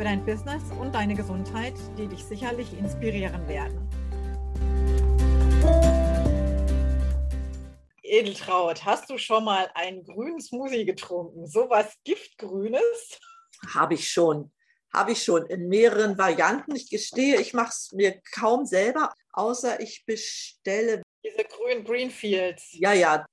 für 0.00 0.04
dein 0.04 0.24
Business 0.24 0.62
und 0.80 0.94
deine 0.94 1.14
Gesundheit, 1.14 1.74
die 1.98 2.06
dich 2.06 2.24
sicherlich 2.24 2.72
inspirieren 2.72 3.46
werden. 3.46 3.86
Edeltraut, 8.02 8.82
hast 8.86 9.10
du 9.10 9.18
schon 9.18 9.44
mal 9.44 9.70
einen 9.74 10.02
grünen 10.02 10.40
Smoothie 10.40 10.86
getrunken? 10.86 11.46
Sowas 11.46 11.92
Giftgrünes? 12.02 13.20
Habe 13.74 13.92
ich 13.92 14.10
schon. 14.10 14.50
Habe 14.90 15.12
ich 15.12 15.22
schon 15.22 15.44
in 15.48 15.68
mehreren 15.68 16.16
Varianten. 16.16 16.74
Ich 16.74 16.88
gestehe, 16.88 17.38
ich 17.38 17.52
mache 17.52 17.68
es 17.68 17.92
mir 17.92 18.22
kaum 18.34 18.64
selber, 18.64 19.12
außer 19.32 19.80
ich 19.80 20.06
bestelle. 20.06 21.02
Diese 21.22 21.44
grünen 21.44 21.84
Greenfields. 21.84 22.70
Ja, 22.72 22.94
ja. 22.94 23.26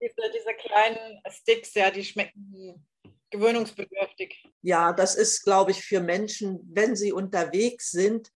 Diese, 0.00 0.30
diese 0.32 0.54
kleinen 0.54 1.20
Sticks, 1.28 1.74
ja, 1.74 1.90
die 1.90 2.04
schmecken 2.04 2.86
gewöhnungsbedürftig. 3.30 4.44
Ja, 4.62 4.92
das 4.92 5.14
ist, 5.14 5.42
glaube 5.44 5.70
ich, 5.70 5.84
für 5.84 6.00
Menschen, 6.00 6.60
wenn 6.72 6.96
sie 6.96 7.12
unterwegs 7.12 7.90
sind, 7.90 8.30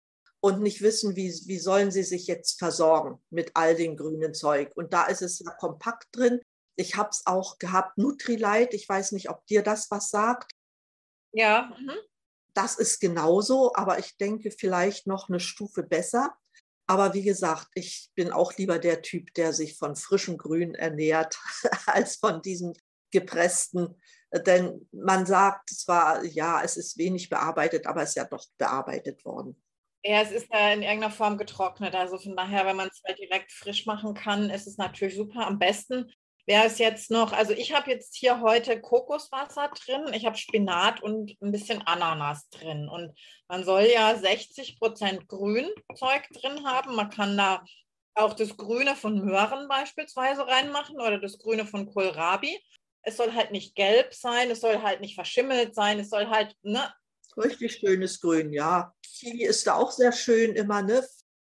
und 0.45 0.61
nicht 0.61 0.83
wissen, 0.83 1.15
wie, 1.15 1.31
wie 1.47 1.59
sollen 1.59 1.93
sie 1.93 2.03
sich 2.03 2.27
jetzt 2.27 2.59
versorgen 2.59 3.23
mit 3.31 3.53
all 3.55 3.77
dem 3.77 3.97
grünen 3.97 4.35
Zeug. 4.35 4.73
Und 4.75 4.93
da 4.93 5.05
ist 5.05 5.23
es 5.23 5.39
ja 5.39 5.53
kompakt 5.53 6.09
drin. 6.11 6.41
Ich 6.75 6.97
habe 6.97 7.11
es 7.11 7.23
auch 7.27 7.59
gehabt, 7.59 7.97
Nutrilite. 7.97 8.75
Ich 8.75 8.89
weiß 8.89 9.13
nicht, 9.13 9.31
ob 9.31 9.47
dir 9.47 9.63
das 9.63 9.89
was 9.93 10.11
sagt. 10.11 10.53
Ja. 11.33 11.73
Mhm. 11.79 11.93
Das 12.55 12.77
ist 12.77 13.01
genauso, 13.01 13.73
aber 13.75 14.01
ich 14.01 14.17
denke 14.17 14.51
vielleicht 14.51 15.07
noch 15.07 15.29
eine 15.29 15.39
Stufe 15.39 15.85
besser. 15.85 16.35
Aber 16.89 17.15
wie 17.15 17.23
gesagt, 17.23 17.69
ich 17.75 18.11
bin 18.17 18.33
auch 18.33 18.57
lieber 18.57 18.81
der 18.81 19.01
Typ, 19.01 19.33
der 19.35 19.53
sich 19.53 19.79
von 19.79 19.95
frischem 19.95 20.39
Grün 20.39 20.75
ernährt, 20.75 21.39
als 21.87 22.17
von 22.17 22.43
diesem 22.43 22.73
gepressten. 23.13 23.95
Denn 24.33 24.89
man 24.93 25.27
sagt 25.27 25.71
zwar, 25.71 26.25
ja, 26.25 26.63
es 26.63 26.77
ist 26.77 26.97
wenig 26.97 27.29
bearbeitet, 27.29 27.87
aber 27.87 28.03
es 28.03 28.11
ist 28.11 28.17
ja 28.17 28.25
doch 28.25 28.45
bearbeitet 28.57 29.25
worden. 29.25 29.63
Ja, 30.05 30.23
es 30.23 30.33
ist 30.33 30.49
ja 30.53 30.73
in 30.73 30.83
irgendeiner 30.83 31.13
Form 31.13 31.37
getrocknet. 31.39 31.95
Also 31.95 32.19
von 32.19 32.35
daher, 32.37 32.67
wenn 32.67 32.77
man 32.77 32.89
es 32.89 33.03
halt 33.07 33.19
direkt 33.19 33.53
frisch 33.53 33.87
machen 33.87 34.15
kann, 34.15 34.51
ist 34.51 34.67
es 34.67 34.79
natürlich 34.79 35.15
super. 35.17 35.47
Am 35.47 35.59
besten 35.59 36.11
wäre 36.47 36.67
es 36.67 36.79
jetzt 36.79 37.11
noch, 37.11 37.33
also 37.33 37.53
ich 37.53 37.73
habe 37.73 37.91
jetzt 37.91 38.17
hier 38.17 38.41
heute 38.41 38.81
Kokoswasser 38.81 39.71
drin, 39.87 40.13
ich 40.13 40.27
habe 40.27 40.37
Spinat 40.37 41.03
und 41.03 41.37
ein 41.41 41.53
bisschen 41.53 41.83
Ananas 41.87 42.49
drin. 42.49 42.89
Und 42.89 43.17
man 43.49 43.65
soll 43.65 43.89
ja 43.95 44.17
60 44.17 44.79
Prozent 44.79 45.29
Grünzeug 45.29 46.29
drin 46.33 46.67
haben. 46.67 46.97
Man 46.97 47.11
kann 47.11 47.37
da 47.37 47.63
auch 48.15 48.35
das 48.35 48.57
Grüne 48.57 48.97
von 48.97 49.25
Möhren 49.25 49.69
beispielsweise 49.69 50.47
reinmachen 50.47 50.97
oder 50.97 51.19
das 51.19 51.39
Grüne 51.39 51.65
von 51.65 51.87
Kohlrabi. 51.87 52.59
Es 53.03 53.17
soll 53.17 53.33
halt 53.35 53.51
nicht 53.51 53.75
gelb 53.75 54.15
sein, 54.15 54.51
es 54.51 54.61
soll 54.61 54.83
halt 54.83 55.01
nicht 55.01 55.15
verschimmelt 55.15 55.75
sein, 55.75 55.99
es 55.99 56.11
soll 56.11 56.29
halt 56.29 56.55
ne, 56.63 56.93
Richtig 57.37 57.75
schönes 57.75 58.21
Grün, 58.21 58.53
ja. 58.53 58.95
Kiwi 59.03 59.45
ist 59.45 59.67
da 59.67 59.77
auch 59.77 59.91
sehr 59.91 60.13
schön 60.13 60.55
immer, 60.55 60.83
ne? 60.83 61.07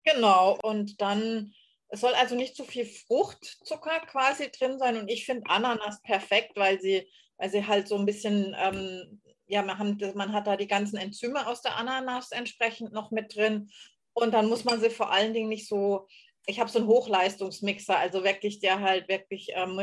Genau, 0.03 0.57
und 0.61 1.01
dann, 1.01 1.53
es 1.89 2.01
soll 2.01 2.13
also 2.13 2.35
nicht 2.35 2.55
zu 2.55 2.63
viel 2.63 2.85
Fruchtzucker 2.85 3.99
quasi 4.01 4.49
drin 4.51 4.77
sein. 4.79 4.97
Und 4.97 5.09
ich 5.09 5.25
finde 5.25 5.49
Ananas 5.49 6.01
perfekt, 6.01 6.55
weil 6.55 6.79
sie, 6.79 7.09
weil 7.37 7.49
sie 7.49 7.65
halt 7.65 7.87
so 7.87 7.95
ein 7.95 8.05
bisschen, 8.05 8.55
ähm, 8.57 9.21
ja, 9.47 9.63
man 9.63 9.77
hat, 9.77 10.15
man 10.15 10.33
hat 10.33 10.47
da 10.47 10.55
die 10.55 10.67
ganzen 10.67 10.97
Enzyme 10.97 11.47
aus 11.47 11.61
der 11.61 11.75
Ananas 11.75 12.31
entsprechend 12.31 12.93
noch 12.93 13.11
mit 13.11 13.35
drin. 13.35 13.69
Und 14.13 14.33
dann 14.33 14.47
muss 14.47 14.63
man 14.63 14.79
sie 14.79 14.89
vor 14.89 15.11
allen 15.11 15.33
Dingen 15.33 15.49
nicht 15.49 15.67
so, 15.67 16.07
ich 16.45 16.59
habe 16.59 16.69
so 16.69 16.79
einen 16.79 16.87
Hochleistungsmixer, 16.87 17.97
also 17.97 18.23
wirklich, 18.23 18.59
der 18.59 18.79
halt 18.79 19.09
wirklich 19.09 19.49
ähm, 19.53 19.81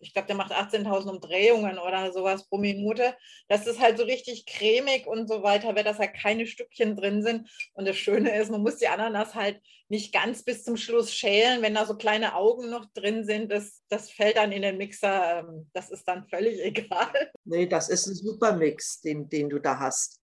ich 0.00 0.12
glaube, 0.12 0.26
der 0.26 0.36
macht 0.36 0.52
18.000 0.52 1.08
Umdrehungen 1.08 1.78
oder 1.78 2.12
sowas 2.12 2.48
pro 2.48 2.58
Minute. 2.58 3.14
Das 3.48 3.66
ist 3.66 3.80
halt 3.80 3.98
so 3.98 4.04
richtig 4.04 4.46
cremig 4.46 5.06
und 5.06 5.28
so 5.28 5.42
weiter, 5.42 5.74
weil 5.76 5.84
das 5.84 5.98
halt 5.98 6.14
keine 6.14 6.46
Stückchen 6.46 6.96
drin 6.96 7.22
sind. 7.22 7.48
Und 7.74 7.86
das 7.86 7.96
Schöne 7.96 8.34
ist, 8.36 8.50
man 8.50 8.62
muss 8.62 8.78
die 8.78 8.88
Ananas 8.88 9.34
halt 9.34 9.60
nicht 9.88 10.12
ganz 10.12 10.42
bis 10.42 10.64
zum 10.64 10.76
Schluss 10.76 11.12
schälen. 11.12 11.62
Wenn 11.62 11.74
da 11.74 11.84
so 11.84 11.96
kleine 11.96 12.34
Augen 12.34 12.70
noch 12.70 12.86
drin 12.94 13.24
sind, 13.24 13.52
das, 13.52 13.82
das 13.88 14.10
fällt 14.10 14.36
dann 14.36 14.52
in 14.52 14.62
den 14.62 14.78
Mixer. 14.78 15.40
Ähm, 15.40 15.70
das 15.72 15.90
ist 15.90 16.08
dann 16.08 16.24
völlig 16.24 16.60
egal. 16.64 17.30
Nee, 17.44 17.66
das 17.66 17.88
ist 17.88 18.06
ein 18.06 18.14
super 18.14 18.52
Mix, 18.52 19.00
den, 19.00 19.28
den 19.28 19.50
du 19.50 19.58
da 19.58 19.78
hast. 19.78 20.20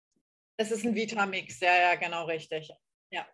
Es 0.57 0.71
ist 0.71 0.85
ein 0.85 0.93
Vitamix, 0.93 1.59
ja, 1.61 1.75
ja, 1.75 1.95
genau 1.95 2.25
richtig. 2.25 2.71
Ja. 3.09 3.25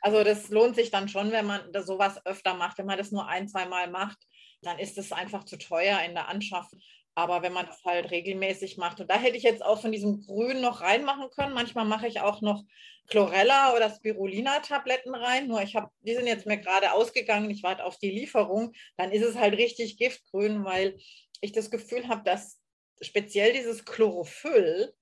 Also 0.00 0.24
das 0.24 0.48
lohnt 0.48 0.76
sich 0.76 0.90
dann 0.90 1.08
schon, 1.08 1.30
wenn 1.30 1.46
man 1.46 1.72
das 1.72 1.86
sowas 1.86 2.24
öfter 2.24 2.54
macht. 2.54 2.78
Wenn 2.78 2.86
man 2.86 2.98
das 2.98 3.10
nur 3.10 3.26
ein, 3.26 3.48
zwei 3.48 3.66
Mal 3.66 3.90
macht, 3.90 4.18
dann 4.66 4.78
ist 4.78 4.98
es 4.98 5.12
einfach 5.12 5.44
zu 5.44 5.56
teuer 5.56 6.00
in 6.00 6.14
der 6.14 6.28
Anschaffung. 6.28 6.80
Aber 7.16 7.42
wenn 7.42 7.52
man 7.52 7.66
das 7.66 7.84
halt 7.84 8.10
regelmäßig 8.10 8.76
macht, 8.76 9.00
und 9.00 9.08
da 9.08 9.18
hätte 9.18 9.36
ich 9.36 9.44
jetzt 9.44 9.64
auch 9.64 9.80
von 9.80 9.92
diesem 9.92 10.22
Grün 10.26 10.60
noch 10.60 10.80
reinmachen 10.80 11.30
können. 11.30 11.54
Manchmal 11.54 11.84
mache 11.84 12.08
ich 12.08 12.20
auch 12.20 12.40
noch 12.40 12.64
Chlorella 13.06 13.74
oder 13.74 13.90
Spirulina-Tabletten 13.90 15.14
rein. 15.14 15.46
Nur 15.46 15.62
ich 15.62 15.76
habe, 15.76 15.90
die 16.00 16.14
sind 16.14 16.26
jetzt 16.26 16.46
mir 16.46 16.58
gerade 16.58 16.92
ausgegangen, 16.92 17.50
ich 17.50 17.62
warte 17.62 17.84
auf 17.84 17.98
die 17.98 18.10
Lieferung. 18.10 18.72
Dann 18.96 19.12
ist 19.12 19.22
es 19.22 19.36
halt 19.36 19.56
richtig 19.56 19.96
giftgrün, 19.96 20.64
weil 20.64 20.96
ich 21.40 21.52
das 21.52 21.70
Gefühl 21.70 22.08
habe, 22.08 22.24
dass 22.24 22.58
speziell 23.00 23.52
dieses 23.52 23.84
Chlorophyll 23.84 24.92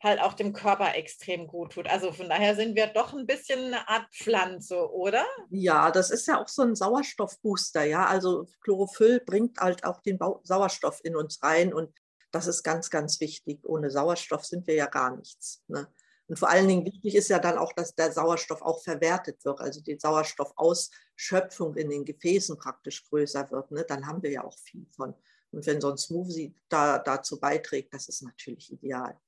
halt 0.00 0.20
auch 0.20 0.34
dem 0.34 0.52
Körper 0.52 0.94
extrem 0.94 1.46
gut 1.46 1.72
tut. 1.72 1.88
Also 1.88 2.12
von 2.12 2.28
daher 2.28 2.54
sind 2.54 2.76
wir 2.76 2.86
doch 2.86 3.14
ein 3.14 3.26
bisschen 3.26 3.66
eine 3.66 3.88
Art 3.88 4.06
Pflanze, 4.12 4.92
oder? 4.92 5.24
Ja, 5.50 5.90
das 5.90 6.10
ist 6.10 6.28
ja 6.28 6.40
auch 6.40 6.48
so 6.48 6.62
ein 6.62 6.76
Sauerstoffbooster, 6.76 7.84
ja. 7.84 8.06
Also 8.06 8.46
Chlorophyll 8.62 9.20
bringt 9.20 9.58
halt 9.58 9.84
auch 9.84 10.00
den 10.00 10.18
Sauerstoff 10.44 11.00
in 11.02 11.16
uns 11.16 11.42
rein 11.42 11.74
und 11.74 11.92
das 12.30 12.46
ist 12.46 12.62
ganz, 12.62 12.90
ganz 12.90 13.20
wichtig. 13.20 13.60
Ohne 13.64 13.90
Sauerstoff 13.90 14.44
sind 14.44 14.66
wir 14.66 14.74
ja 14.74 14.86
gar 14.86 15.16
nichts. 15.16 15.62
Ne? 15.66 15.88
Und 16.28 16.38
vor 16.38 16.50
allen 16.50 16.68
Dingen 16.68 16.84
wichtig 16.84 17.14
ist 17.14 17.28
ja 17.28 17.38
dann 17.38 17.56
auch, 17.56 17.72
dass 17.72 17.94
der 17.94 18.12
Sauerstoff 18.12 18.60
auch 18.60 18.82
verwertet 18.82 19.44
wird, 19.44 19.60
also 19.60 19.80
die 19.80 19.98
Sauerstoffausschöpfung 19.98 21.74
in 21.76 21.88
den 21.88 22.04
Gefäßen 22.04 22.58
praktisch 22.58 23.02
größer 23.08 23.50
wird. 23.50 23.70
Ne? 23.70 23.84
Dann 23.88 24.06
haben 24.06 24.22
wir 24.22 24.30
ja 24.30 24.44
auch 24.44 24.56
viel 24.58 24.86
von. 24.94 25.14
Und 25.50 25.66
wenn 25.66 25.80
so 25.80 25.90
ein 25.90 25.96
Smoothie 25.96 26.54
da, 26.68 26.98
dazu 26.98 27.40
beiträgt, 27.40 27.94
das 27.94 28.08
ist 28.08 28.22
natürlich 28.22 28.70
ideal. 28.70 29.18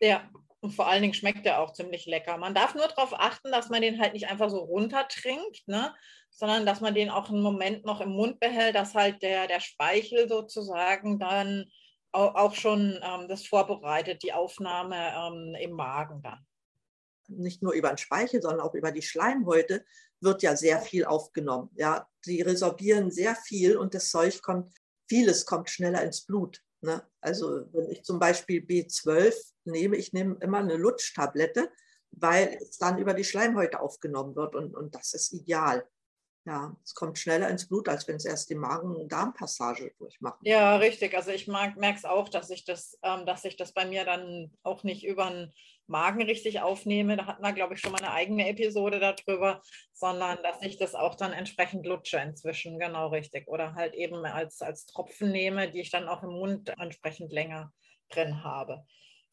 Ja, 0.00 0.28
und 0.60 0.72
vor 0.72 0.86
allen 0.88 1.02
Dingen 1.02 1.14
schmeckt 1.14 1.44
er 1.44 1.60
auch 1.60 1.74
ziemlich 1.74 2.06
lecker. 2.06 2.38
Man 2.38 2.54
darf 2.54 2.74
nur 2.74 2.88
darauf 2.88 3.12
achten, 3.12 3.52
dass 3.52 3.68
man 3.68 3.82
den 3.82 4.00
halt 4.00 4.14
nicht 4.14 4.28
einfach 4.28 4.48
so 4.48 4.60
runtertrinkt, 4.60 5.68
ne? 5.68 5.94
sondern 6.30 6.64
dass 6.64 6.80
man 6.80 6.94
den 6.94 7.10
auch 7.10 7.28
einen 7.28 7.42
Moment 7.42 7.84
noch 7.84 8.00
im 8.00 8.10
Mund 8.10 8.40
behält, 8.40 8.74
dass 8.74 8.94
halt 8.94 9.22
der, 9.22 9.46
der 9.46 9.60
Speichel 9.60 10.28
sozusagen 10.28 11.18
dann 11.18 11.70
auch 12.12 12.54
schon 12.54 12.98
ähm, 13.02 13.28
das 13.28 13.44
vorbereitet, 13.44 14.22
die 14.22 14.32
Aufnahme 14.32 14.96
ähm, 14.96 15.54
im 15.60 15.72
Magen 15.72 16.22
dann. 16.22 16.46
Nicht 17.26 17.62
nur 17.62 17.72
über 17.72 17.88
den 17.88 17.98
Speichel, 17.98 18.40
sondern 18.40 18.60
auch 18.60 18.74
über 18.74 18.92
die 18.92 19.02
Schleimhäute 19.02 19.84
wird 20.20 20.42
ja 20.42 20.56
sehr 20.56 20.80
viel 20.80 21.04
aufgenommen. 21.04 21.70
Ja, 21.74 22.06
die 22.24 22.40
resorbieren 22.40 23.10
sehr 23.10 23.34
viel 23.34 23.76
und 23.76 23.94
das 23.94 24.10
Zeug 24.10 24.42
kommt, 24.42 24.72
vieles 25.08 25.44
kommt 25.44 25.70
schneller 25.70 26.02
ins 26.02 26.24
Blut. 26.24 26.62
Ne? 26.84 27.02
Also 27.20 27.64
wenn 27.72 27.90
ich 27.90 28.04
zum 28.04 28.18
Beispiel 28.18 28.60
B12 28.60 29.34
nehme, 29.64 29.96
ich 29.96 30.12
nehme 30.12 30.36
immer 30.40 30.58
eine 30.58 30.76
Lutschtablette, 30.76 31.70
weil 32.10 32.58
es 32.60 32.78
dann 32.78 32.98
über 32.98 33.14
die 33.14 33.24
Schleimhäute 33.24 33.80
aufgenommen 33.80 34.36
wird 34.36 34.54
und, 34.54 34.76
und 34.76 34.94
das 34.94 35.14
ist 35.14 35.32
ideal. 35.32 35.88
Ja, 36.46 36.76
es 36.84 36.94
kommt 36.94 37.18
schneller 37.18 37.48
ins 37.48 37.66
Blut, 37.66 37.88
als 37.88 38.06
wenn 38.06 38.16
es 38.16 38.26
erst 38.26 38.50
die 38.50 38.54
Magen-Darm-Passage 38.54 39.94
durchmacht. 39.96 40.40
Ja, 40.42 40.76
richtig. 40.76 41.16
Also 41.16 41.30
ich 41.30 41.48
merke 41.48 41.96
es 41.96 42.04
auch, 42.04 42.28
dass 42.28 42.50
ich 42.50 42.66
das, 42.66 42.98
ähm, 43.02 43.24
dass 43.24 43.46
ich 43.46 43.56
das 43.56 43.72
bei 43.72 43.86
mir 43.86 44.04
dann 44.04 44.52
auch 44.62 44.84
nicht 44.84 45.06
über 45.06 45.30
den 45.30 45.54
Magen 45.86 46.22
richtig 46.22 46.60
aufnehme. 46.60 47.16
Da 47.16 47.26
hatten 47.26 47.42
wir, 47.42 47.52
glaube 47.52 47.74
ich, 47.74 47.80
schon 47.80 47.92
mal 47.92 47.98
eine 47.98 48.12
eigene 48.12 48.48
Episode 48.48 49.00
darüber, 49.00 49.60
sondern 49.92 50.38
dass 50.42 50.62
ich 50.62 50.78
das 50.78 50.94
auch 50.94 51.14
dann 51.14 51.32
entsprechend 51.32 51.86
lutsche 51.86 52.18
inzwischen, 52.18 52.78
genau 52.78 53.08
richtig. 53.08 53.48
Oder 53.48 53.74
halt 53.74 53.94
eben 53.94 54.24
als, 54.24 54.62
als 54.62 54.86
Tropfen 54.86 55.30
nehme, 55.30 55.70
die 55.70 55.80
ich 55.80 55.90
dann 55.90 56.08
auch 56.08 56.22
im 56.22 56.30
Mund 56.30 56.72
entsprechend 56.78 57.32
länger 57.32 57.72
drin 58.10 58.42
habe. 58.42 58.84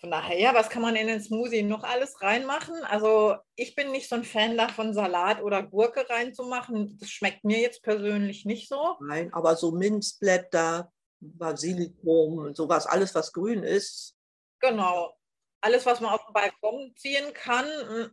Von 0.01 0.09
daher, 0.09 0.39
ja, 0.39 0.55
was 0.55 0.69
kann 0.69 0.81
man 0.81 0.95
in 0.95 1.05
den 1.05 1.21
Smoothie 1.21 1.61
noch 1.61 1.83
alles 1.83 2.23
reinmachen? 2.23 2.73
Also 2.85 3.35
ich 3.55 3.75
bin 3.75 3.91
nicht 3.91 4.09
so 4.09 4.15
ein 4.15 4.23
Fan 4.23 4.57
davon, 4.57 4.95
Salat 4.95 5.43
oder 5.43 5.61
Gurke 5.61 6.09
reinzumachen. 6.09 6.97
Das 6.99 7.11
schmeckt 7.11 7.43
mir 7.43 7.59
jetzt 7.59 7.83
persönlich 7.83 8.43
nicht 8.43 8.67
so. 8.67 8.95
Nein, 8.99 9.31
aber 9.31 9.55
so 9.55 9.71
Minzblätter, 9.71 10.91
Basilikum, 11.19 12.55
sowas, 12.55 12.87
alles, 12.87 13.13
was 13.13 13.31
grün 13.31 13.61
ist. 13.61 14.17
Genau. 14.59 15.13
Alles, 15.61 15.85
was 15.85 16.01
man 16.01 16.11
auf 16.11 16.25
dem 16.25 16.33
Balkon 16.33 16.93
ziehen 16.95 17.33
kann. 17.33 17.65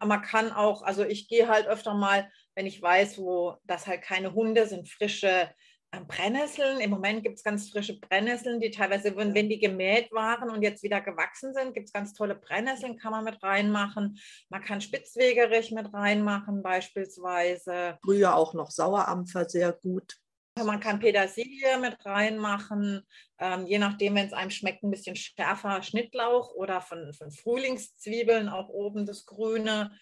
Man 0.04 0.22
kann 0.22 0.52
auch, 0.52 0.82
also 0.82 1.04
ich 1.04 1.28
gehe 1.28 1.48
halt 1.48 1.66
öfter 1.66 1.94
mal, 1.94 2.30
wenn 2.54 2.66
ich 2.66 2.80
weiß, 2.80 3.18
wo 3.18 3.56
das 3.64 3.86
halt 3.86 4.02
keine 4.02 4.34
Hunde 4.34 4.66
sind, 4.66 4.88
frische 4.88 5.50
ähm, 5.92 6.06
Brennnesseln. 6.06 6.80
Im 6.80 6.90
Moment 6.90 7.22
gibt 7.22 7.36
es 7.36 7.44
ganz 7.44 7.70
frische 7.70 7.98
Brennnesseln, 7.98 8.60
die 8.60 8.70
teilweise, 8.70 9.16
wenn, 9.16 9.34
wenn 9.34 9.48
die 9.48 9.58
gemäht 9.58 10.12
waren 10.12 10.50
und 10.50 10.62
jetzt 10.62 10.82
wieder 10.82 11.00
gewachsen 11.00 11.54
sind, 11.54 11.72
gibt 11.72 11.86
es 11.86 11.92
ganz 11.92 12.12
tolle 12.12 12.34
Brennnesseln, 12.34 12.98
kann 12.98 13.12
man 13.12 13.24
mit 13.24 13.42
reinmachen. 13.42 14.18
Man 14.50 14.62
kann 14.62 14.82
Spitzwegerich 14.82 15.70
mit 15.72 15.92
reinmachen 15.94 16.62
beispielsweise. 16.62 17.98
Früher 18.04 18.36
auch 18.36 18.52
noch 18.52 18.70
Sauerampfer 18.70 19.48
sehr 19.48 19.72
gut. 19.72 20.18
Man 20.64 20.80
kann 20.80 21.00
Petersilie 21.00 21.78
mit 21.78 22.04
reinmachen, 22.04 23.06
ähm, 23.38 23.66
je 23.66 23.78
nachdem, 23.78 24.14
wenn 24.14 24.26
es 24.26 24.32
einem 24.32 24.50
schmeckt, 24.50 24.82
ein 24.82 24.90
bisschen 24.90 25.16
schärfer 25.16 25.82
Schnittlauch 25.82 26.54
oder 26.54 26.80
von, 26.80 27.12
von 27.12 27.30
Frühlingszwiebeln 27.30 28.48
auch 28.48 28.68
oben 28.68 29.06
das 29.06 29.26
Grüne 29.26 29.92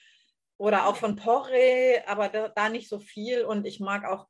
oder 0.58 0.86
auch 0.86 0.96
von 0.96 1.16
Porree, 1.16 2.00
aber 2.06 2.28
da, 2.28 2.48
da 2.48 2.68
nicht 2.68 2.88
so 2.88 2.98
viel. 2.98 3.44
Und 3.44 3.66
ich 3.66 3.80
mag 3.80 4.04
auch 4.04 4.26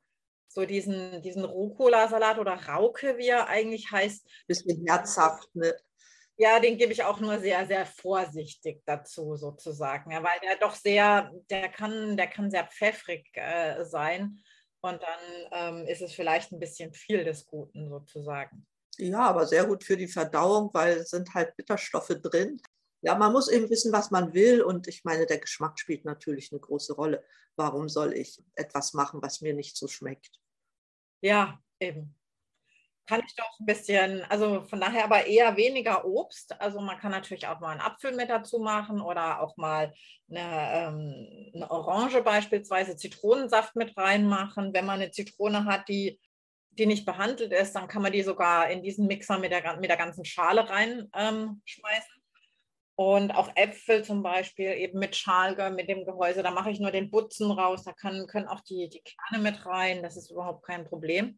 so 0.47 0.65
diesen, 0.65 1.21
diesen 1.21 1.45
Rucola-Salat 1.45 2.39
oder 2.39 2.53
Rauke, 2.53 3.17
wie 3.17 3.27
er 3.27 3.47
eigentlich 3.47 3.91
heißt. 3.91 4.27
Bisschen 4.47 4.85
herzhaft, 4.87 5.53
ne? 5.55 5.75
Ja, 6.39 6.59
den 6.59 6.77
gebe 6.77 6.93
ich 6.93 7.03
auch 7.03 7.19
nur 7.19 7.39
sehr, 7.39 7.65
sehr 7.65 7.85
vorsichtig 7.87 8.83
dazu, 8.85 9.35
sozusagen. 9.35 10.11
Ja, 10.11 10.21
weil 10.21 10.39
der 10.43 10.55
doch 10.57 10.75
sehr, 10.75 11.31
der 11.49 11.67
kann, 11.69 12.15
der 12.15 12.27
kann 12.27 12.51
sehr 12.51 12.67
pfeffrig 12.67 13.27
äh, 13.33 13.83
sein. 13.85 14.39
Und 14.87 15.01
dann 15.01 15.79
ähm, 15.79 15.87
ist 15.87 16.01
es 16.01 16.13
vielleicht 16.13 16.51
ein 16.51 16.59
bisschen 16.59 16.93
viel 16.93 17.23
des 17.23 17.45
Guten, 17.45 17.89
sozusagen. 17.89 18.65
Ja, 18.97 19.27
aber 19.27 19.45
sehr 19.45 19.65
gut 19.65 19.83
für 19.83 19.97
die 19.97 20.07
Verdauung, 20.07 20.69
weil 20.73 20.97
es 20.97 21.09
sind 21.09 21.33
halt 21.33 21.55
Bitterstoffe 21.55 22.15
drin. 22.21 22.59
Ja, 23.01 23.15
man 23.15 23.31
muss 23.31 23.49
eben 23.49 23.69
wissen, 23.69 23.91
was 23.91 24.09
man 24.11 24.33
will. 24.33 24.61
Und 24.61 24.87
ich 24.87 25.03
meine, 25.03 25.25
der 25.25 25.37
Geschmack 25.37 25.79
spielt 25.79 26.05
natürlich 26.05 26.51
eine 26.51 26.59
große 26.59 26.93
Rolle. 26.93 27.23
Warum 27.55 27.89
soll 27.89 28.13
ich 28.13 28.41
etwas 28.55 28.93
machen, 28.93 29.21
was 29.21 29.41
mir 29.41 29.53
nicht 29.53 29.77
so 29.77 29.87
schmeckt? 29.87 30.39
Ja, 31.21 31.61
eben. 31.79 32.15
Kann 33.07 33.23
ich 33.25 33.35
doch 33.35 33.59
ein 33.59 33.65
bisschen, 33.65 34.23
also 34.23 34.63
von 34.63 34.81
daher 34.81 35.05
aber 35.05 35.25
eher 35.25 35.55
weniger 35.55 36.05
Obst. 36.05 36.59
Also 36.59 36.81
man 36.81 36.99
kann 36.99 37.11
natürlich 37.11 37.47
auch 37.47 37.59
mal 37.61 37.71
einen 37.71 37.81
Apfel 37.81 38.13
mit 38.13 38.29
dazu 38.29 38.59
machen 38.59 39.01
oder 39.01 39.41
auch 39.41 39.55
mal 39.55 39.93
eine, 40.29 40.71
ähm, 40.73 41.51
eine 41.55 41.71
Orange 41.71 42.21
beispielsweise, 42.21 42.97
Zitronensaft 42.97 43.75
mit 43.75 43.95
reinmachen. 43.97 44.73
Wenn 44.73 44.85
man 44.85 45.01
eine 45.01 45.11
Zitrone 45.11 45.65
hat, 45.65 45.87
die 45.87 46.19
die 46.77 46.85
nicht 46.85 47.05
behandelt 47.05 47.51
ist, 47.51 47.73
dann 47.73 47.87
kann 47.87 48.01
man 48.01 48.11
die 48.11 48.21
sogar 48.21 48.69
in 48.69 48.83
diesen 48.83 49.07
Mixer 49.07 49.39
mit 49.39 49.51
der, 49.51 49.77
mit 49.77 49.89
der 49.89 49.97
ganzen 49.97 50.25
Schale 50.25 50.69
reinschmeißen. 50.69 51.11
Ähm, 51.15 51.61
und 52.95 53.31
auch 53.31 53.51
Äpfel 53.55 54.03
zum 54.03 54.23
Beispiel 54.23 54.71
eben 54.71 54.97
mit 54.97 55.15
Schalge, 55.15 55.69
mit 55.69 55.87
dem 55.87 56.03
Gehäuse. 56.03 56.41
Da 56.41 56.49
mache 56.49 56.71
ich 56.71 56.79
nur 56.79 56.89
den 56.89 57.11
Butzen 57.11 57.51
raus. 57.51 57.83
Da 57.83 57.93
kann, 57.93 58.25
können 58.25 58.47
auch 58.47 58.61
die, 58.61 58.89
die 58.89 59.01
Kerne 59.01 59.43
mit 59.43 59.65
rein. 59.67 60.01
Das 60.01 60.17
ist 60.17 60.31
überhaupt 60.31 60.65
kein 60.65 60.83
Problem. 60.85 61.37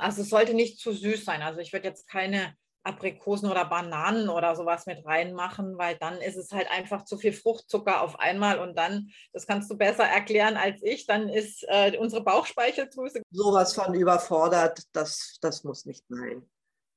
Also 0.00 0.22
es 0.22 0.30
sollte 0.30 0.54
nicht 0.54 0.78
zu 0.78 0.92
süß 0.92 1.24
sein. 1.24 1.42
Also 1.42 1.60
ich 1.60 1.72
würde 1.72 1.88
jetzt 1.88 2.08
keine 2.08 2.54
Aprikosen 2.82 3.50
oder 3.50 3.66
Bananen 3.66 4.28
oder 4.28 4.56
sowas 4.56 4.86
mit 4.86 5.04
reinmachen, 5.04 5.76
weil 5.76 5.96
dann 5.96 6.20
ist 6.20 6.36
es 6.36 6.50
halt 6.50 6.70
einfach 6.70 7.04
zu 7.04 7.18
viel 7.18 7.32
Fruchtzucker 7.32 8.00
auf 8.00 8.18
einmal 8.18 8.58
und 8.58 8.76
dann, 8.76 9.10
das 9.32 9.46
kannst 9.46 9.70
du 9.70 9.76
besser 9.76 10.04
erklären 10.04 10.56
als 10.56 10.82
ich, 10.82 11.06
dann 11.06 11.28
ist 11.28 11.64
äh, 11.68 11.96
unsere 11.98 12.22
Bauchspeicheldrüse. 12.22 13.22
Sowas 13.30 13.74
von 13.74 13.94
überfordert, 13.94 14.82
das, 14.92 15.36
das 15.42 15.62
muss 15.62 15.84
nicht 15.84 16.04
sein. 16.08 16.48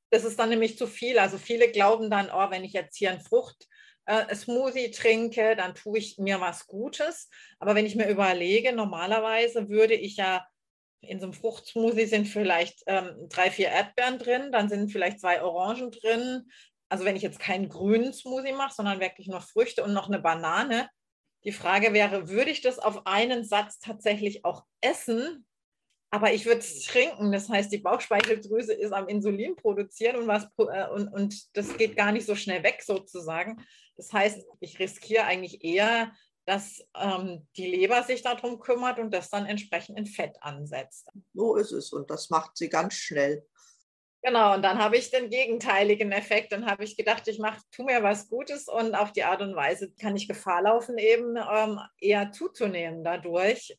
Das 0.09 0.23
ist 0.23 0.39
dann 0.39 0.49
nämlich 0.49 0.77
zu 0.77 0.87
viel. 0.87 1.19
Also 1.19 1.37
viele 1.37 1.69
glauben 1.69 2.09
dann, 2.09 2.29
oh, 2.33 2.49
wenn 2.49 2.63
ich 2.63 2.73
jetzt 2.73 2.95
hier 2.95 3.11
ein 3.11 3.19
Frucht-Smoothie 3.19 4.85
äh, 4.85 4.91
trinke, 4.91 5.55
dann 5.55 5.75
tue 5.75 5.97
ich 5.97 6.17
mir 6.17 6.39
was 6.39 6.67
Gutes. 6.67 7.29
Aber 7.59 7.75
wenn 7.75 7.85
ich 7.85 7.95
mir 7.95 8.07
überlege, 8.07 8.73
normalerweise 8.73 9.69
würde 9.69 9.95
ich 9.95 10.17
ja 10.17 10.45
in 11.03 11.19
so 11.19 11.25
einem 11.25 11.33
Fruchtsmoothie 11.33 12.05
sind 12.05 12.27
vielleicht 12.27 12.83
ähm, 12.87 13.27
drei, 13.29 13.51
vier 13.51 13.69
Erdbeeren 13.69 14.19
drin, 14.19 14.51
dann 14.51 14.69
sind 14.69 14.91
vielleicht 14.91 15.19
zwei 15.19 15.41
Orangen 15.41 15.91
drin. 15.91 16.49
Also 16.89 17.05
wenn 17.05 17.15
ich 17.15 17.21
jetzt 17.21 17.39
keinen 17.39 17.69
grünen 17.69 18.13
Smoothie 18.13 18.53
mache, 18.53 18.73
sondern 18.73 18.99
wirklich 18.99 19.27
nur 19.27 19.41
Früchte 19.41 19.83
und 19.83 19.93
noch 19.93 20.07
eine 20.07 20.19
Banane. 20.19 20.89
Die 21.43 21.51
Frage 21.51 21.93
wäre, 21.93 22.29
würde 22.29 22.51
ich 22.51 22.61
das 22.61 22.79
auf 22.79 23.05
einen 23.05 23.43
Satz 23.43 23.79
tatsächlich 23.79 24.45
auch 24.45 24.63
essen? 24.81 25.45
Aber 26.09 26.31
ich 26.31 26.45
würde 26.45 26.59
es 26.59 26.83
trinken. 26.83 27.31
Das 27.31 27.49
heißt, 27.49 27.71
die 27.71 27.79
Bauchspeicheldrüse 27.79 28.73
ist 28.73 28.91
am 28.91 29.07
Insulin 29.07 29.55
produzieren 29.55 30.17
und, 30.17 30.27
was, 30.27 30.47
äh, 30.57 30.87
und, 30.89 31.07
und 31.07 31.57
das 31.57 31.75
geht 31.75 31.95
gar 31.95 32.11
nicht 32.11 32.27
so 32.27 32.35
schnell 32.35 32.63
weg 32.63 32.83
sozusagen. 32.83 33.65
Das 33.97 34.13
heißt, 34.13 34.45
ich 34.59 34.77
riskiere 34.79 35.23
eigentlich 35.23 35.63
eher, 35.63 36.11
dass 36.45 36.83
ähm, 36.95 37.47
die 37.55 37.67
Leber 37.67 38.03
sich 38.03 38.21
darum 38.21 38.59
kümmert 38.59 38.99
und 38.99 39.13
das 39.13 39.29
dann 39.29 39.45
entsprechend 39.45 39.97
in 39.97 40.05
Fett 40.05 40.35
ansetzt. 40.41 41.09
So 41.33 41.55
ist 41.55 41.71
es 41.71 41.93
und 41.93 42.09
das 42.09 42.29
macht 42.29 42.57
sie 42.57 42.69
ganz 42.69 42.95
schnell. 42.95 43.45
Genau, 44.25 44.53
und 44.53 44.61
dann 44.61 44.77
habe 44.77 44.95
ich 44.95 45.11
den 45.11 45.29
gegenteiligen 45.29 46.13
Effekt. 46.13 46.53
Dann 46.53 46.65
habe 46.65 46.85
ich 46.85 46.95
gedacht, 46.95 47.27
ich 47.27 47.39
mache, 47.39 47.61
tu 47.71 47.83
mir 47.83 48.03
was 48.03 48.29
Gutes 48.29 48.69
und 48.69 48.95
auf 48.95 49.11
die 49.11 49.25
Art 49.25 49.41
und 49.41 49.53
Weise 49.53 49.91
kann 49.99 50.15
ich 50.15 50.29
Gefahr 50.29 50.61
laufen, 50.61 50.97
eben 50.97 51.35
ähm, 51.35 51.79
eher 51.99 52.31
zuzunehmen 52.31 53.03
dadurch 53.03 53.77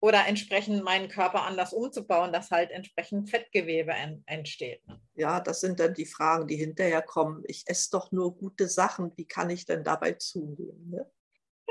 oder 0.00 0.26
entsprechend 0.26 0.82
meinen 0.82 1.08
Körper 1.08 1.42
anders 1.42 1.74
umzubauen, 1.74 2.32
dass 2.32 2.50
halt 2.50 2.70
entsprechend 2.70 3.30
Fettgewebe 3.30 3.92
en 3.92 4.22
entsteht. 4.26 4.86
Ne? 4.88 5.00
Ja, 5.14 5.40
das 5.40 5.60
sind 5.60 5.78
dann 5.78 5.94
die 5.94 6.06
Fragen, 6.06 6.48
die 6.48 6.56
hinterher 6.56 7.02
kommen. 7.02 7.44
Ich 7.46 7.64
esse 7.66 7.90
doch 7.92 8.10
nur 8.10 8.36
gute 8.36 8.68
Sachen, 8.68 9.12
wie 9.16 9.26
kann 9.26 9.50
ich 9.50 9.66
denn 9.66 9.84
dabei 9.84 10.12
zunehmen? 10.12 10.90
Ne? 10.90 11.10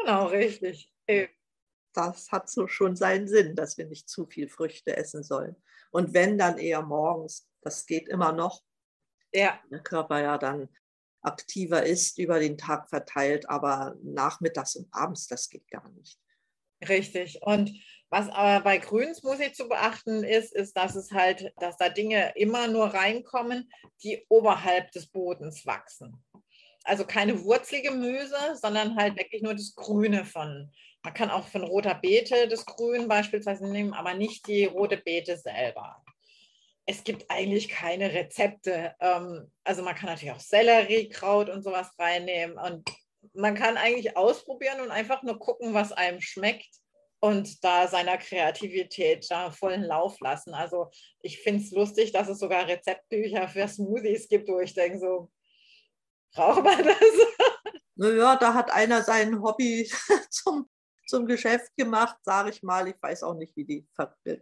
Genau, 0.01 0.27
richtig. 0.27 0.92
Das 1.94 2.31
hat 2.31 2.50
so 2.50 2.68
schon 2.68 2.95
seinen 2.95 3.27
Sinn, 3.27 3.56
dass 3.56 3.77
wir 3.77 3.86
nicht 3.86 4.09
zu 4.09 4.25
viel 4.25 4.48
Früchte 4.48 4.95
essen 4.95 5.24
sollen. 5.24 5.56
Und 5.92 6.13
wenn, 6.13 6.38
dann 6.38 6.57
eher 6.57 6.81
morgens. 6.81 7.48
Das 7.62 7.86
geht 7.86 8.07
immer 8.07 8.31
noch. 8.31 8.63
Ja. 9.33 9.59
Der 9.69 9.83
Körper 9.83 10.21
ja 10.21 10.38
dann 10.38 10.69
aktiver 11.21 11.86
ist, 11.86 12.18
über 12.18 12.39
den 12.39 12.57
Tag 12.57 12.89
verteilt, 12.89 13.50
aber 13.50 13.95
nachmittags 14.01 14.75
und 14.75 14.88
abends, 14.92 15.27
das 15.27 15.50
geht 15.50 15.68
gar 15.69 15.88
nicht. 15.89 16.19
Richtig. 16.88 17.39
Und 17.44 17.71
was 18.09 18.27
aber 18.30 18.63
bei 18.63 18.77
Grünsmoothie 18.77 19.53
zu 19.53 19.69
beachten 19.69 20.24
ist, 20.24 20.51
ist, 20.53 20.75
dass 20.75 20.95
es 20.95 21.12
halt, 21.12 21.53
dass 21.57 21.77
da 21.77 21.89
Dinge 21.89 22.33
immer 22.36 22.68
nur 22.68 22.88
reinkommen, 22.88 23.71
die 24.03 24.25
oberhalb 24.30 24.92
des 24.92 25.07
Bodens 25.07 25.65
wachsen. 25.65 26.24
Also 26.84 27.06
keine 27.06 27.44
Wurzelgemüse, 27.44 28.56
sondern 28.56 28.96
halt 28.96 29.18
wirklich 29.18 29.42
nur 29.42 29.54
das 29.54 29.76
Grüne 29.76 30.26
von. 30.26 30.72
Man 31.04 31.14
kann 31.14 31.32
auch 31.32 31.48
von 31.48 31.64
roter 31.64 31.96
Beete 31.96 32.48
das 32.48 32.66
Grün 32.66 33.08
beispielsweise 33.08 33.68
nehmen, 33.68 33.94
aber 33.94 34.14
nicht 34.14 34.48
die 34.48 34.66
rote 34.66 34.98
Beete 34.98 35.38
selber. 35.38 36.04
Es 36.86 37.04
gibt 37.04 37.30
eigentlich 37.30 37.70
keine 37.70 38.12
Rezepte. 38.12 38.96
Ähm, 39.00 39.52
also 39.64 39.84
man 39.84 39.96
kann 39.96 40.10
natürlich 40.10 40.34
auch 40.34 40.40
Selleriekraut 40.40 41.50
und 41.50 41.64
sowas 41.64 41.92
reinnehmen 41.98 42.58
und 42.58 42.90
man 43.34 43.56
kann 43.56 43.78
eigentlich 43.78 44.18
ausprobieren 44.18 44.82
und 44.82 44.92
einfach 44.92 45.24
nur 45.24 45.38
gucken, 45.40 45.74
was 45.74 45.92
einem 45.92 46.22
schmeckt 46.22 46.70
und 47.20 47.64
da 47.64 47.88
seiner 47.88 48.18
Kreativität 48.18 49.30
da 49.30 49.52
vollen 49.52 49.84
Lauf 49.84 50.20
lassen. 50.20 50.54
Also 50.54 50.90
ich 51.22 51.40
finde 51.40 51.64
es 51.64 51.72
lustig, 51.72 52.12
dass 52.12 52.28
es 52.28 52.40
sogar 52.40 52.68
Rezeptbücher 52.68 53.48
für 53.48 53.68
Smoothies 53.68 54.28
gibt, 54.28 54.50
wo 54.50 54.60
ich 54.60 54.74
denke, 54.74 55.00
so, 55.00 55.30
braucht 56.34 56.64
man 56.64 56.84
das? 56.84 56.98
Naja, 57.96 58.36
da 58.36 58.54
hat 58.54 58.72
einer 58.72 59.04
sein 59.04 59.42
Hobby 59.42 59.92
zum, 60.30 60.70
zum 61.08 61.28
Geschäft 61.28 61.76
gemacht, 61.78 62.18
sage 62.24 62.50
ich 62.50 62.64
mal. 62.64 62.88
Ich 62.88 62.96
weiß 63.02 63.24
auch 63.24 63.36
nicht, 63.36 63.56
wie 63.56 63.66
die 63.66 63.88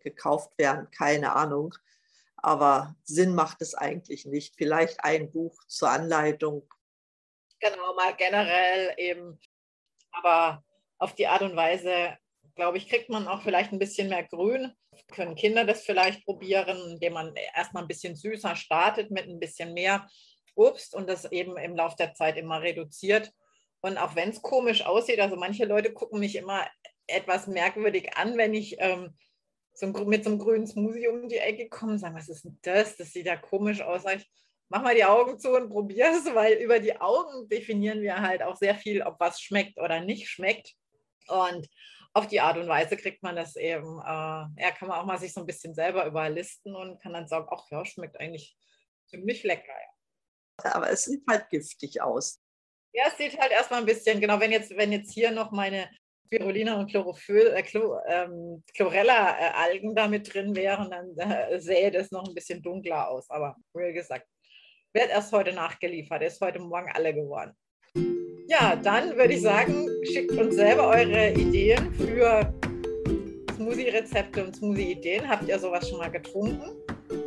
gekauft 0.04 0.58
werden, 0.58 0.90
keine 0.92 1.36
Ahnung. 1.36 1.76
Aber 2.38 2.96
Sinn 3.04 3.36
macht 3.36 3.62
es 3.62 3.76
eigentlich 3.76 4.26
nicht. 4.26 4.56
Vielleicht 4.56 5.04
ein 5.04 5.32
Buch 5.32 5.58
zur 5.68 5.90
Anleitung. 5.90 6.70
Genau, 7.60 7.94
mal 7.96 8.16
generell 8.16 8.94
eben. 8.98 9.38
Aber 10.12 10.64
auf 10.98 11.14
die 11.16 11.28
Art 11.28 11.42
und 11.42 11.56
Weise 11.56 12.18
glaube 12.56 12.78
ich, 12.78 12.90
kriegt 12.90 13.10
man 13.10 13.28
auch 13.28 13.42
vielleicht 13.42 13.72
ein 13.72 13.80
bisschen 13.80 14.10
mehr 14.10 14.24
Grün. 14.24 14.74
Können 15.14 15.36
Kinder 15.36 15.66
das 15.66 15.84
vielleicht 15.84 16.26
probieren, 16.26 16.92
indem 16.92 17.14
man 17.14 17.34
erstmal 17.56 17.84
ein 17.84 17.88
bisschen 17.88 18.16
süßer 18.16 18.56
startet 18.56 19.12
mit 19.12 19.28
ein 19.28 19.40
bisschen 19.40 19.74
mehr 19.74 20.08
Obst 20.60 20.94
und 20.94 21.10
das 21.10 21.32
eben 21.32 21.58
im 21.58 21.76
Laufe 21.76 21.96
der 21.98 22.14
Zeit 22.14 22.38
immer 22.38 22.62
reduziert. 22.62 23.32
Und 23.82 23.98
auch 23.98 24.16
wenn 24.16 24.30
es 24.30 24.42
komisch 24.42 24.86
aussieht, 24.86 25.20
also 25.20 25.36
manche 25.36 25.66
Leute 25.66 25.94
gucken 25.94 26.20
mich 26.20 26.36
immer 26.36 26.68
etwas 27.08 27.48
merkwürdig 27.48 28.18
an, 28.18 28.38
wenn 28.38 28.54
ich 28.54 28.76
ähm, 28.80 29.18
so 29.74 29.88
mit 29.88 30.24
so 30.24 30.32
einem 30.32 30.40
grünen 30.40 30.68
Smoothie 30.68 31.08
um 31.08 31.30
die 31.30 31.38
Ecke 31.38 31.70
komme 31.70 31.94
und 31.94 32.00
sagen, 32.00 32.16
was 32.16 32.30
ist 32.30 32.44
denn 32.44 32.60
das? 32.62 32.98
Das 32.98 33.12
sieht 33.12 33.26
ja 33.26 33.38
komisch 33.38 33.82
aus. 33.82 34.04
Sag 34.04 34.18
ich, 34.18 34.30
mach 34.68 34.82
mal 34.82 34.96
die 34.96 35.06
Augen 35.06 35.40
zu 35.40 35.52
und 35.56 35.70
probier 35.70 36.12
es, 36.12 36.26
weil 36.36 36.54
über 36.54 36.80
die 36.80 37.00
Augen 37.00 37.48
definieren 37.48 38.02
wir 38.02 38.22
halt 38.22 38.44
auch 38.44 38.58
sehr 38.58 38.76
viel, 38.76 39.02
ob 39.02 39.20
was 39.20 39.42
schmeckt 39.42 39.80
oder 39.80 40.02
nicht 40.02 40.30
schmeckt. 40.30 40.76
Und 41.28 41.68
auf 42.14 42.28
die 42.28 42.42
Art 42.42 42.58
und 42.58 42.68
Weise 42.68 42.98
kriegt 42.98 43.24
man 43.24 43.36
das 43.36 43.56
eben, 43.56 44.00
äh, 44.00 44.62
ja, 44.62 44.72
kann 44.78 44.88
man 44.88 45.00
auch 45.00 45.06
mal 45.06 45.20
sich 45.20 45.34
so 45.34 45.42
ein 45.42 45.46
bisschen 45.46 45.74
selber 45.74 46.06
überlisten 46.06 46.76
und 46.76 47.00
kann 47.02 47.14
dann 47.14 47.28
sagen, 47.28 47.48
ach 47.52 47.64
ja, 47.70 47.86
schmeckt 47.86 48.20
eigentlich 48.20 48.58
ziemlich 49.06 49.44
lecker. 49.44 49.68
Ja. 49.68 49.99
Aber 50.66 50.90
es 50.90 51.04
sieht 51.04 51.24
halt 51.30 51.50
giftig 51.50 52.02
aus. 52.02 52.42
Ja, 52.94 53.06
es 53.08 53.18
sieht 53.18 53.40
halt 53.40 53.52
erstmal 53.52 53.82
ein 53.82 53.86
bisschen, 53.86 54.20
genau, 54.20 54.40
wenn 54.40 54.52
jetzt, 54.52 54.76
wenn 54.76 54.92
jetzt 54.92 55.14
hier 55.14 55.32
noch 55.32 55.52
meine 55.52 55.90
Spirulina 56.26 56.80
und 56.80 56.90
Chlorophyll, 56.90 57.54
äh, 57.56 57.64
Chlor, 57.64 58.04
ähm, 58.08 58.64
Chlorella-Algen 58.76 59.96
da 59.96 60.08
mit 60.08 60.32
drin 60.32 60.56
wären, 60.56 60.92
dann 60.92 61.18
äh, 61.18 61.60
sähe 61.60 61.92
das 61.92 62.12
noch 62.12 62.28
ein 62.28 62.36
bisschen 62.36 62.62
dunkler 62.62 63.10
aus. 63.10 63.30
Aber 63.30 63.56
wie 63.74 63.94
gesagt, 63.94 64.28
wird 64.94 65.10
erst 65.10 65.32
heute 65.32 65.54
nachgeliefert, 65.54 66.24
ist 66.24 66.42
heute 66.42 66.60
Morgen 66.60 66.92
alle 66.94 67.14
geworden. 67.14 67.54
Ja, 68.48 68.76
dann 68.76 69.16
würde 69.16 69.34
ich 69.34 69.42
sagen, 69.42 69.88
schickt 70.04 70.32
uns 70.32 70.56
selber 70.56 70.88
eure 70.88 71.32
Ideen 71.34 71.94
für 71.94 72.54
Smoothie-Rezepte 73.56 74.46
und 74.46 74.56
Smoothie-Ideen. 74.56 75.28
Habt 75.28 75.48
ihr 75.48 75.60
sowas 75.60 75.88
schon 75.88 76.00
mal 76.00 76.10
getrunken? 76.10 76.76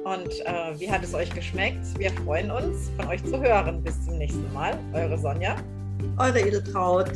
Und 0.05 0.41
äh, 0.47 0.79
wie 0.79 0.91
hat 0.91 1.03
es 1.03 1.15
euch 1.15 1.31
geschmeckt? 1.31 1.99
Wir 1.99 2.11
freuen 2.13 2.51
uns, 2.51 2.91
von 2.97 3.09
euch 3.09 3.23
zu 3.25 3.41
hören. 3.41 3.83
Bis 3.83 4.05
zum 4.05 4.19
nächsten 4.19 4.53
Mal. 4.53 4.79
Eure 4.93 5.19
Sonja. 5.19 5.57
Eure 6.19 6.41
Edeltraut. 6.41 7.11